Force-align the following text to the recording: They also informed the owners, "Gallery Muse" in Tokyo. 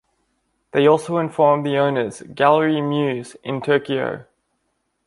They 0.71 0.87
also 0.87 1.17
informed 1.19 1.63
the 1.63 1.77
owners, 1.77 2.23
"Gallery 2.23 2.81
Muse" 2.81 3.35
in 3.43 3.61
Tokyo. 3.61 4.25